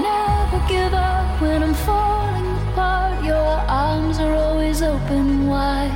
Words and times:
never 0.00 0.58
give 0.68 0.94
up 0.94 1.40
when 1.40 1.62
I'm 1.62 1.74
falling 1.74 2.48
apart. 2.68 3.24
Your 3.24 3.52
arms 3.68 4.18
are 4.18 4.34
always 4.34 4.82
open 4.82 5.46
wide. 5.46 5.92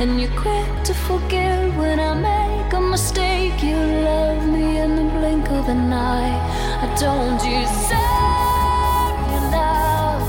And 0.00 0.20
you're 0.20 0.36
quick 0.40 0.84
to 0.84 0.94
forgive 0.94 1.76
when 1.76 2.00
I 2.00 2.14
make 2.14 2.72
a 2.72 2.80
mistake. 2.80 3.62
You 3.62 3.76
love 3.76 4.46
me 4.46 4.78
in 4.78 4.96
the 4.96 5.04
blink 5.18 5.48
of 5.50 5.68
an 5.68 5.92
eye. 5.92 6.36
I 6.82 6.86
don't 6.98 7.38
deserve 7.38 9.18
your 9.32 9.46
love, 9.58 10.26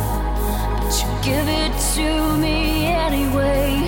but 0.79 0.93
you 1.01 1.09
give 1.23 1.47
it 1.47 1.73
to 1.95 2.37
me 2.37 2.85
anyway. 2.87 3.84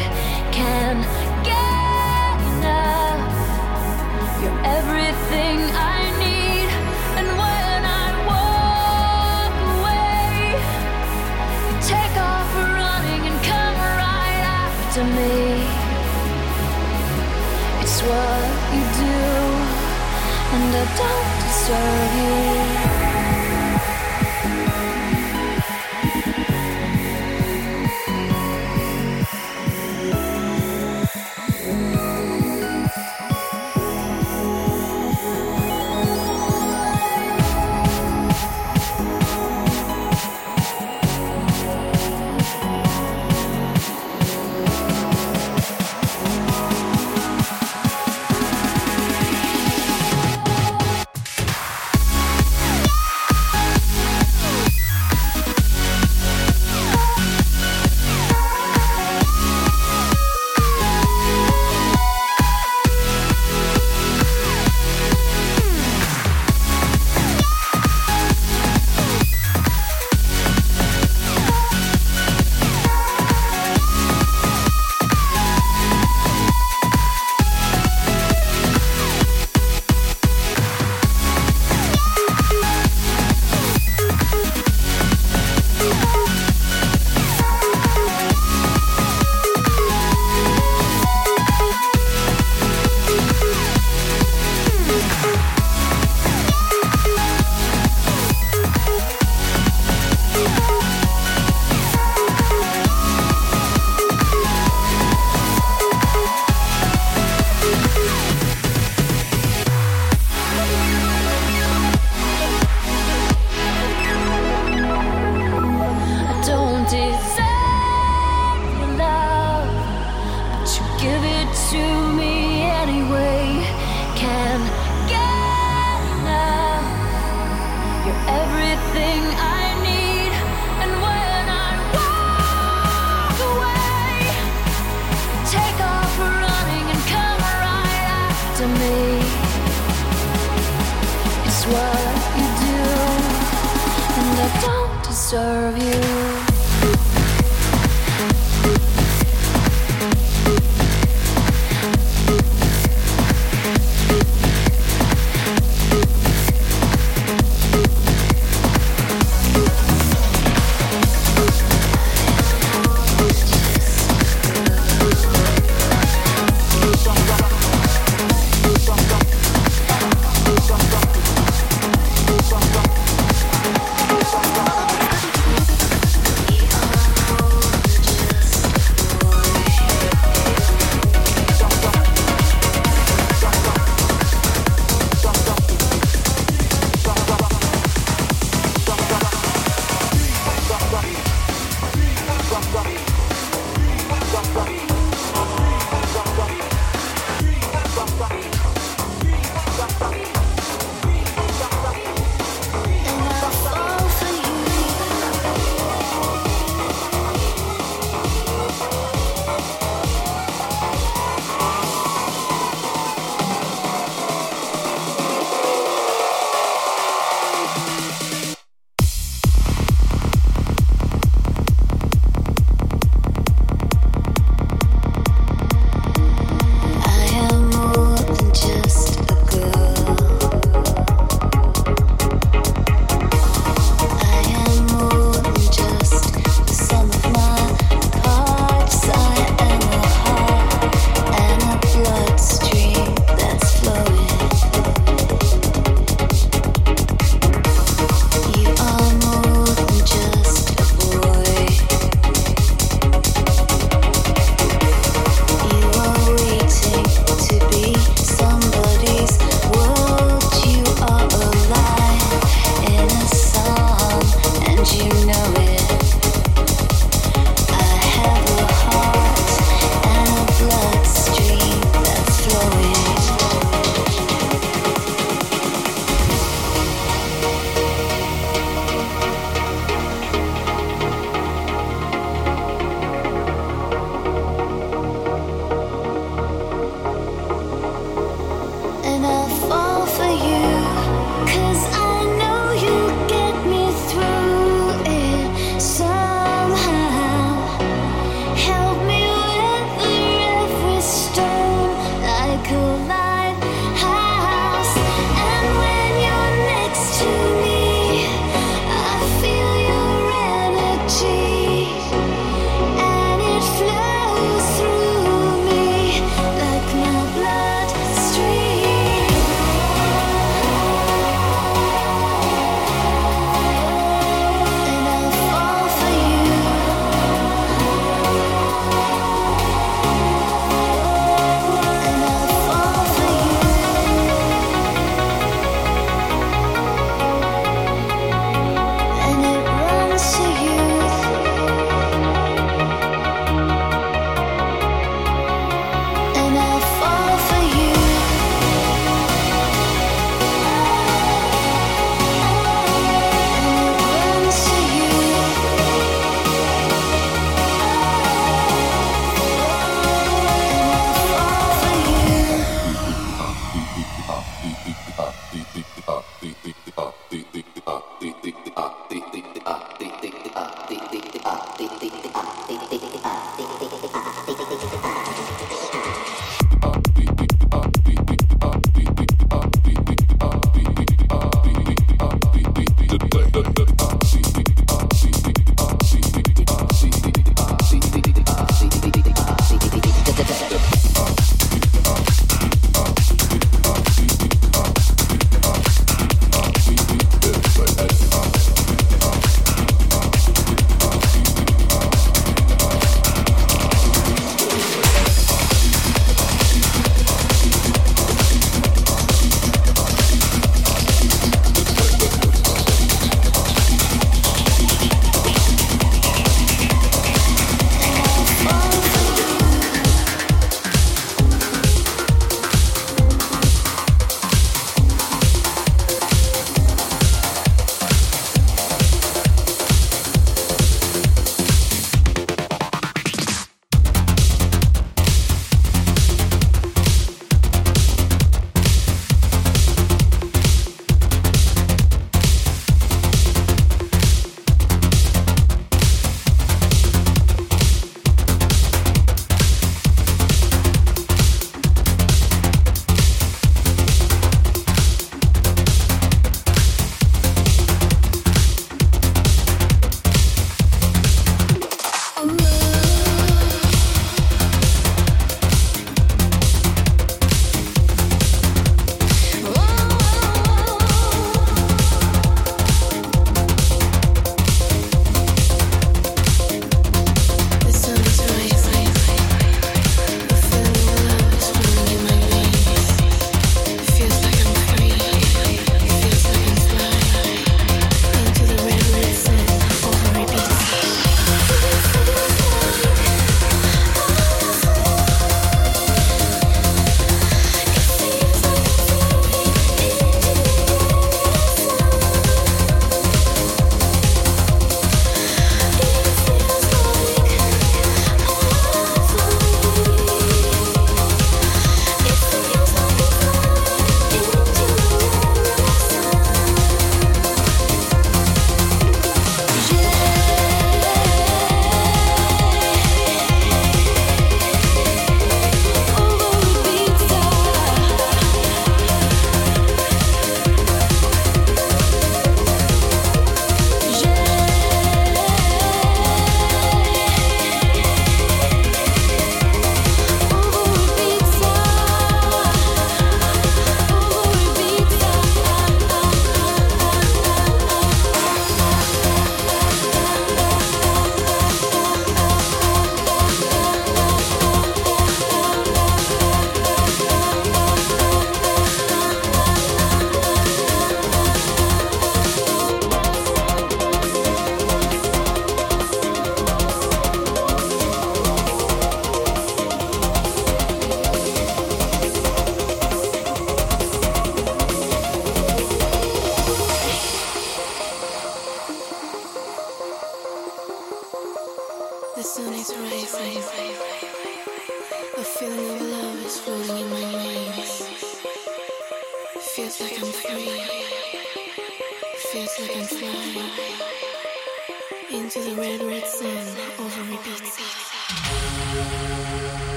don't 20.98 21.40
deserve 21.42 22.16
you. 22.16 22.67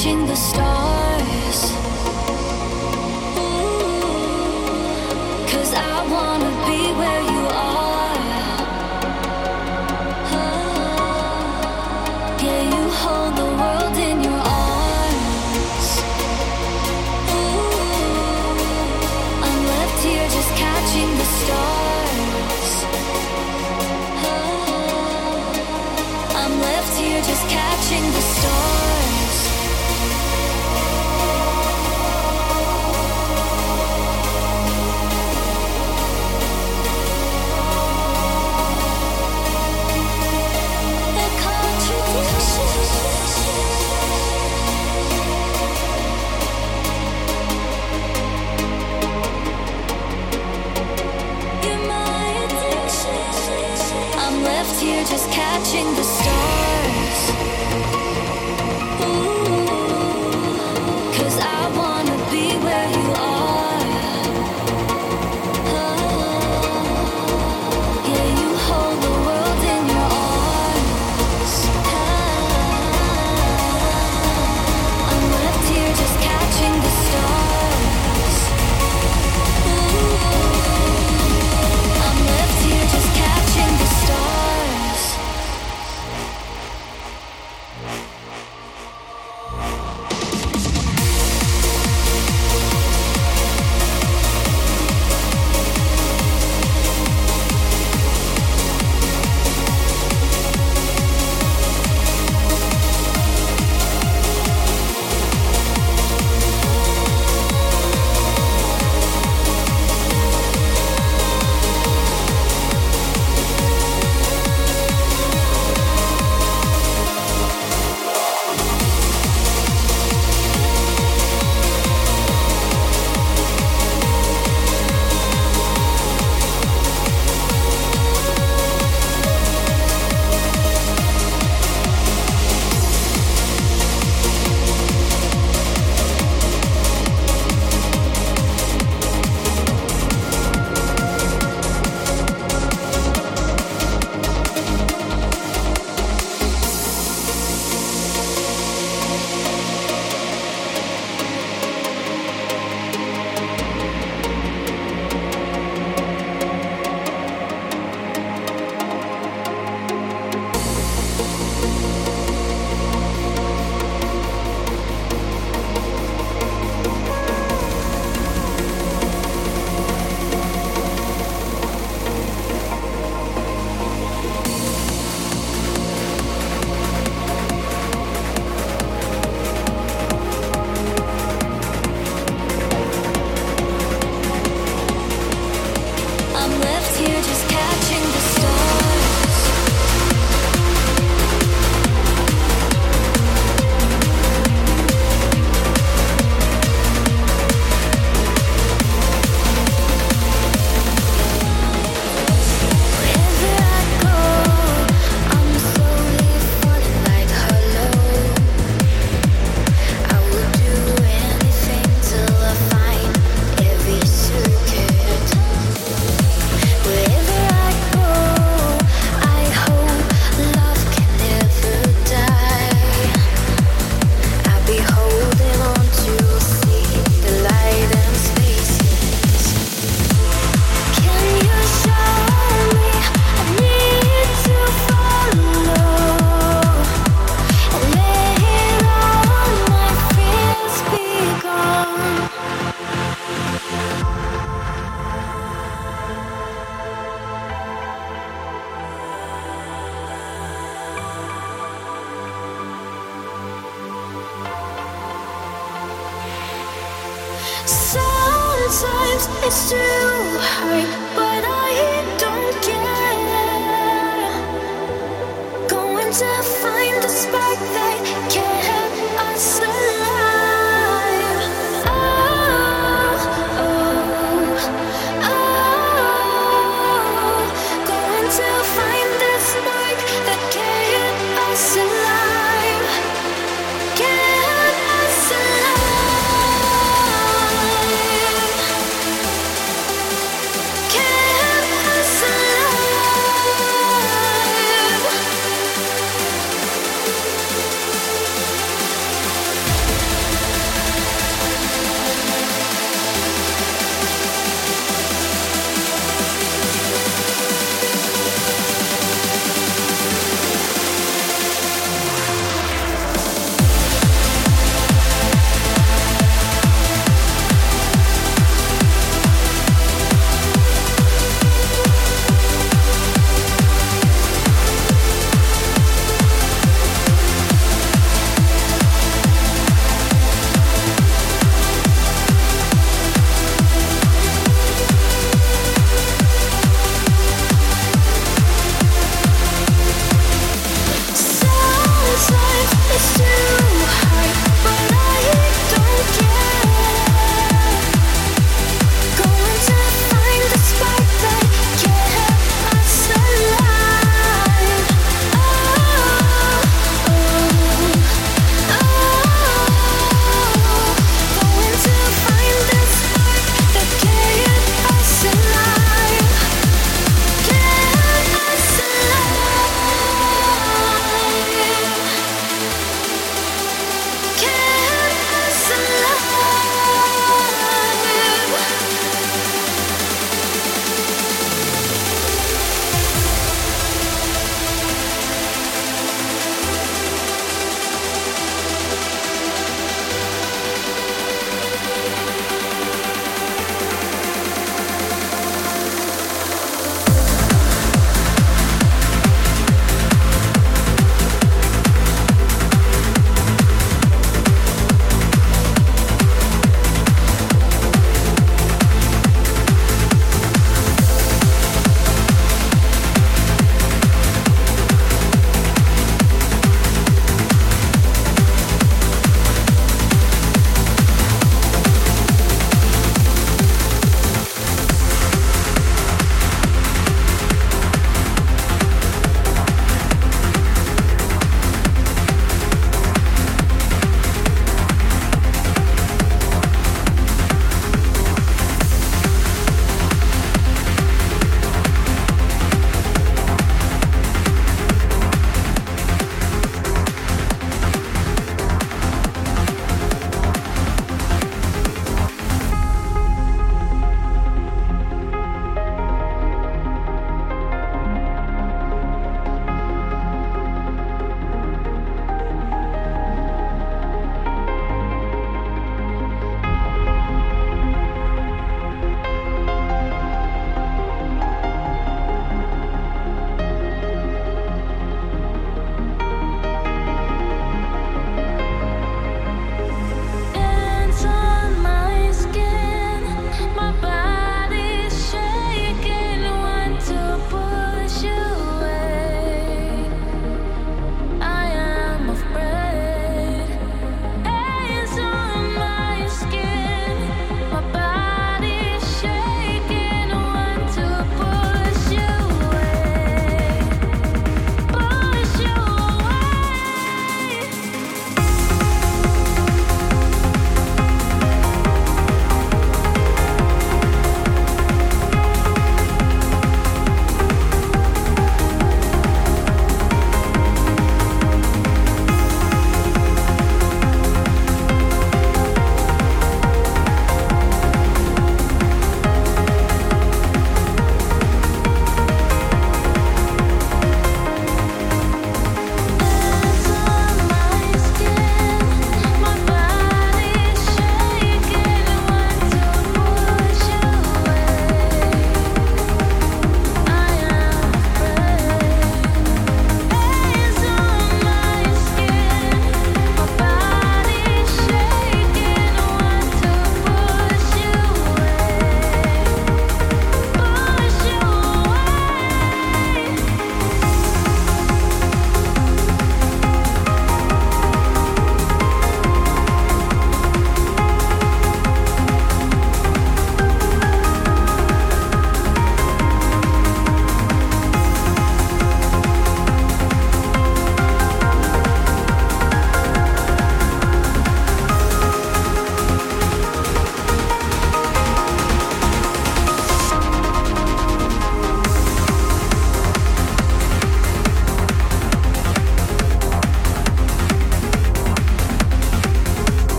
Just 0.00 0.06
catching 0.06 0.26
the 0.26 0.34
stars. 0.34 0.69
Just 55.70 55.76
catching 55.76 55.94
the 55.94 56.02
stars. 56.02 56.19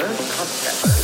Earth 0.00 0.30
Concept. 0.30 0.97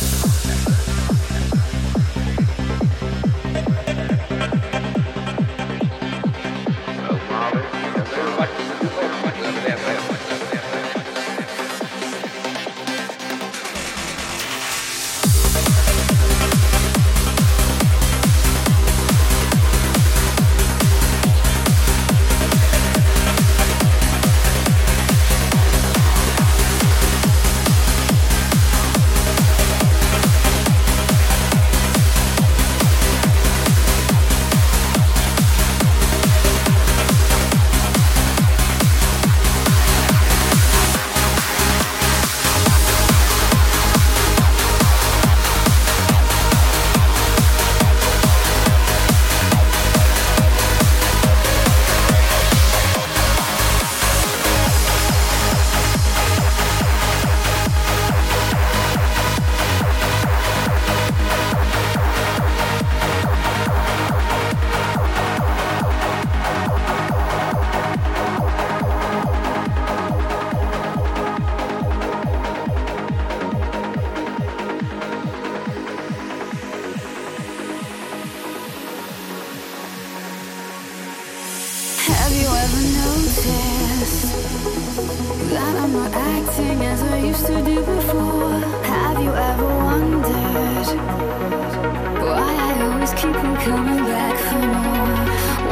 keep 93.17 93.35
on 93.35 93.55
coming 93.55 94.03
back 94.11 94.35
for 94.47 94.63
more. 94.75 95.23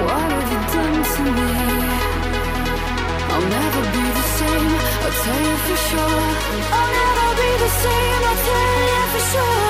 What 0.06 0.30
have 0.34 0.50
you 0.54 0.62
done 0.74 1.00
to 1.14 1.24
me? 1.38 1.52
I'll 3.34 3.48
never 3.58 3.82
be 3.96 4.04
the 4.20 4.26
same. 4.40 4.72
I'll 5.04 5.16
tell 5.24 5.42
you 5.50 5.58
for 5.68 5.78
sure. 5.88 6.26
I'll 6.78 6.92
never 7.02 7.28
be 7.42 7.50
the 7.64 7.72
same. 7.84 8.22
I'll 8.30 8.42
tell 8.48 8.80
you 8.92 9.04
for 9.12 9.24
sure. 9.32 9.63